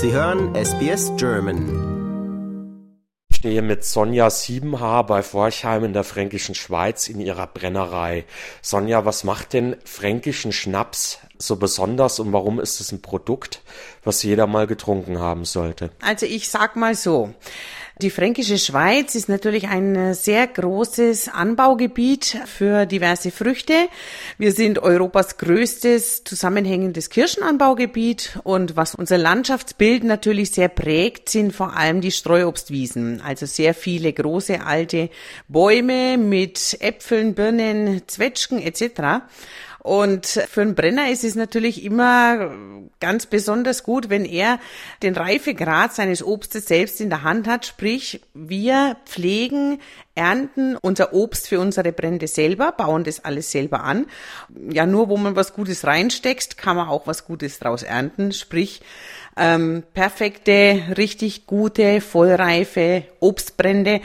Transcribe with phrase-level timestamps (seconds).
[0.00, 2.86] Sie hören SBS German.
[3.28, 8.24] Ich stehe mit Sonja Siebenhaar bei Forchheim in der Fränkischen Schweiz in ihrer Brennerei.
[8.62, 13.62] Sonja, was macht denn fränkischen Schnaps so besonders und warum ist es ein Produkt,
[14.04, 15.90] was jeder mal getrunken haben sollte?
[16.00, 17.34] Also ich sag mal so.
[18.00, 23.72] Die fränkische Schweiz ist natürlich ein sehr großes Anbaugebiet für diverse Früchte.
[24.38, 31.76] Wir sind Europas größtes zusammenhängendes Kirschenanbaugebiet und was unser Landschaftsbild natürlich sehr prägt, sind vor
[31.76, 33.20] allem die Streuobstwiesen.
[33.20, 35.10] Also sehr viele große alte
[35.48, 39.24] Bäume mit Äpfeln, Birnen, Zwetschgen etc.
[39.80, 42.50] Und für einen Brenner ist es natürlich immer
[43.00, 44.58] ganz besonders gut, wenn er
[45.02, 47.64] den Reifegrad seines Obstes selbst in der Hand hat.
[47.64, 49.80] Sprich, wir pflegen,
[50.14, 54.06] ernten unser Obst für unsere Brände selber, bauen das alles selber an.
[54.68, 58.32] Ja, nur wo man was Gutes reinsteckt, kann man auch was Gutes draus ernten.
[58.32, 58.82] Sprich,
[59.36, 64.00] ähm, perfekte, richtig gute, vollreife Obstbrände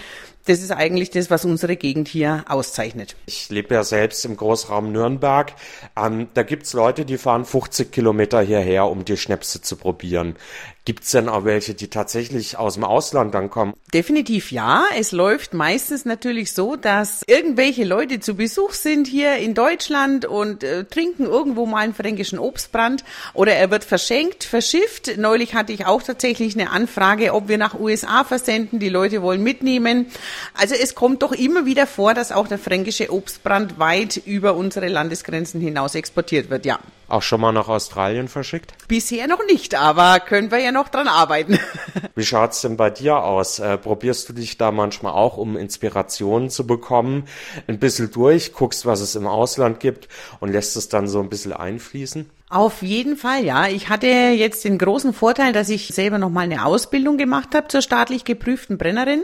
[0.45, 3.15] das ist eigentlich das, was unsere Gegend hier auszeichnet.
[3.25, 5.53] Ich lebe ja selbst im Großraum Nürnberg.
[5.95, 10.35] Ähm, da gibt's Leute, die fahren 50 Kilometer hierher, um die Schnäpse zu probieren.
[10.85, 13.73] Gibt's denn auch welche, die tatsächlich aus dem Ausland dann kommen?
[13.93, 14.83] Definitiv ja.
[14.97, 20.61] Es läuft meistens natürlich so, dass irgendwelche Leute zu Besuch sind hier in Deutschland und
[20.65, 25.17] äh, trinken irgendwo mal einen fränkischen Obstbrand oder er wird verschenkt, verschifft.
[25.17, 28.79] Neulich hatte ich auch tatsächlich eine Anfrage, ob wir nach USA versenden.
[28.79, 30.07] Die Leute wollen mitnehmen.
[30.53, 34.89] Also es kommt doch immer wieder vor, dass auch der fränkische Obstbrand weit über unsere
[34.89, 36.79] Landesgrenzen hinaus exportiert wird, ja.
[37.07, 38.73] Auch schon mal nach Australien verschickt?
[38.87, 41.59] Bisher noch nicht, aber können wir ja noch dran arbeiten.
[42.15, 43.59] Wie schaut's denn bei dir aus?
[43.59, 47.27] Äh, probierst du dich da manchmal auch, um Inspirationen zu bekommen,
[47.67, 50.07] ein bisschen durch, guckst, was es im Ausland gibt
[50.39, 52.29] und lässt es dann so ein bisschen einfließen?
[52.53, 53.67] Auf jeden Fall, ja.
[53.67, 57.67] Ich hatte jetzt den großen Vorteil, dass ich selber noch mal eine Ausbildung gemacht habe
[57.67, 59.23] zur staatlich geprüften Brennerin.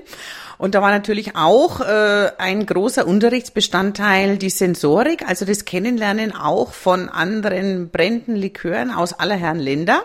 [0.58, 6.74] Und da war natürlich auch äh, ein großer Unterrichtsbestandteil die Sensorik, also das Kennenlernen auch
[6.74, 10.02] von anderen Bränden, Likören aus aller Herren Länder.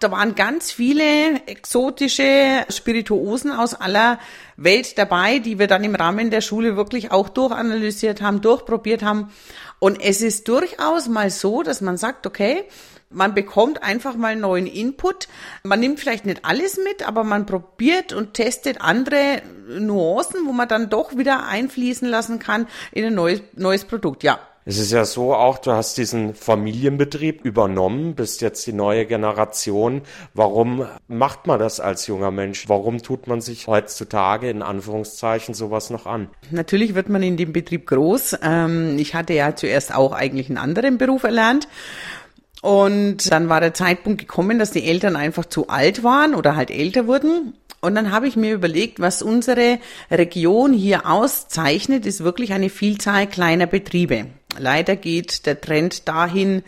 [0.00, 4.18] Da waren ganz viele exotische Spirituosen aus aller
[4.56, 9.30] Welt dabei, die wir dann im Rahmen der Schule wirklich auch durchanalysiert haben, durchprobiert haben.
[9.78, 12.64] Und es ist durchaus mal so, dass man sagt, okay,
[13.10, 15.28] man bekommt einfach mal neuen Input.
[15.64, 20.68] Man nimmt vielleicht nicht alles mit, aber man probiert und testet andere Nuancen, wo man
[20.68, 24.22] dann doch wieder einfließen lassen kann in ein neues, neues Produkt.
[24.22, 24.38] Ja,
[24.70, 30.02] es ist ja so auch, du hast diesen Familienbetrieb übernommen, bist jetzt die neue Generation.
[30.32, 32.68] Warum macht man das als junger Mensch?
[32.68, 36.28] Warum tut man sich heutzutage in Anführungszeichen sowas noch an?
[36.52, 38.38] Natürlich wird man in dem Betrieb groß.
[38.44, 41.66] Ähm, ich hatte ja zuerst auch eigentlich einen anderen Beruf erlernt.
[42.62, 46.70] Und dann war der Zeitpunkt gekommen, dass die Eltern einfach zu alt waren oder halt
[46.70, 47.54] älter wurden.
[47.80, 49.80] Und dann habe ich mir überlegt, was unsere
[50.12, 54.26] Region hier auszeichnet, ist wirklich eine Vielzahl kleiner Betriebe.
[54.58, 56.62] Leider geht der Trend dahin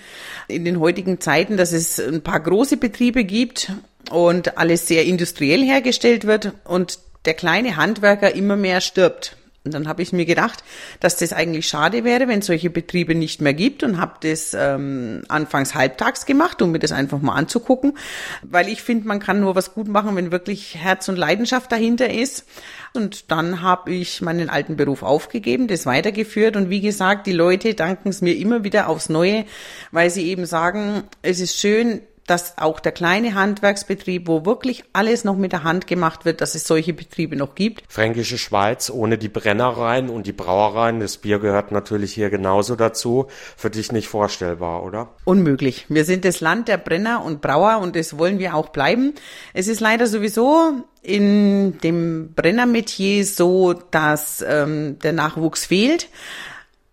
[0.49, 3.73] in den heutigen Zeiten, dass es ein paar große Betriebe gibt
[4.11, 9.37] und alles sehr industriell hergestellt wird und der kleine Handwerker immer mehr stirbt.
[9.65, 10.65] Und dann habe ich mir gedacht,
[10.99, 14.57] dass das eigentlich schade wäre, wenn es solche Betriebe nicht mehr gibt und habe das
[14.59, 17.97] ähm, anfangs halbtags gemacht, um mir das einfach mal anzugucken,
[18.43, 22.11] weil ich finde, man kann nur was gut machen, wenn wirklich Herz und Leidenschaft dahinter
[22.11, 22.45] ist.
[22.93, 27.75] Und dann habe ich meinen alten Beruf aufgegeben, das weitergeführt und wie gesagt, die Leute
[27.75, 29.45] danken es mir immer wieder aufs Neue,
[29.93, 35.25] weil sie eben sagen, es ist schön, dass auch der kleine Handwerksbetrieb, wo wirklich alles
[35.25, 37.83] noch mit der Hand gemacht wird, dass es solche Betriebe noch gibt.
[37.89, 43.27] Fränkische Schweiz ohne die Brennereien und die Brauereien, das Bier gehört natürlich hier genauso dazu,
[43.57, 45.09] für dich nicht vorstellbar, oder?
[45.25, 45.87] Unmöglich.
[45.89, 49.15] Wir sind das Land der Brenner und Brauer und das wollen wir auch bleiben.
[49.53, 56.09] Es ist leider sowieso in dem Brennermetier so, dass ähm, der Nachwuchs fehlt.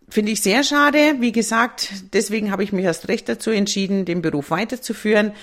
[0.10, 1.16] Finde ich sehr schade.
[1.20, 5.34] Wie gesagt, deswegen habe ich mich erst recht dazu entschieden, den Beruf weiterzuführen,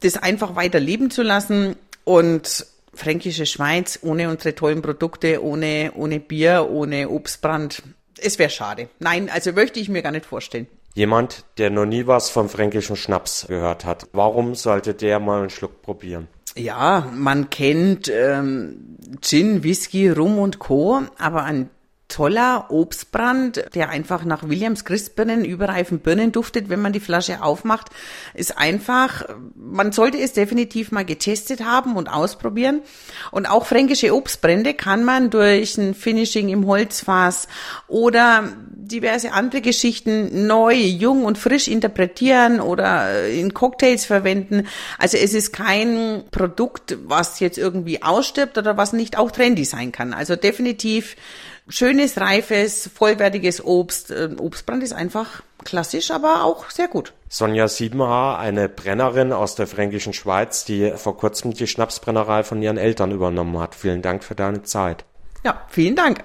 [0.00, 2.66] das einfach weiter leben zu lassen und
[2.96, 7.82] Fränkische Schweiz ohne unsere tollen Produkte, ohne, ohne Bier, ohne Obstbrand.
[8.16, 8.88] Es wäre schade.
[9.00, 10.66] Nein, also möchte ich mir gar nicht vorstellen.
[10.94, 15.50] Jemand, der noch nie was vom fränkischen Schnaps gehört hat, warum sollte der mal einen
[15.50, 16.26] Schluck probieren?
[16.56, 21.68] Ja, man kennt ähm, Gin, Whisky, Rum und Co., aber an
[22.16, 27.90] toller Obstbrand, der einfach nach Williams Christbirnen, überreifen Birnen duftet, wenn man die Flasche aufmacht.
[28.32, 32.80] Ist einfach, man sollte es definitiv mal getestet haben und ausprobieren.
[33.32, 37.48] Und auch fränkische Obstbrände kann man durch ein Finishing im Holzfass
[37.86, 38.44] oder
[38.86, 44.66] diverse andere Geschichten neu, jung und frisch interpretieren oder in Cocktails verwenden.
[44.98, 49.92] Also es ist kein Produkt, was jetzt irgendwie ausstirbt oder was nicht auch trendy sein
[49.92, 50.12] kann.
[50.14, 51.16] Also definitiv
[51.68, 54.12] schönes, reifes, vollwertiges Obst.
[54.38, 57.12] Obstbrand ist einfach klassisch, aber auch sehr gut.
[57.28, 62.78] Sonja Siebenhaar, eine Brennerin aus der fränkischen Schweiz, die vor kurzem die Schnapsbrennerei von ihren
[62.78, 63.74] Eltern übernommen hat.
[63.74, 65.04] Vielen Dank für deine Zeit.
[65.44, 66.24] Ja, vielen Dank.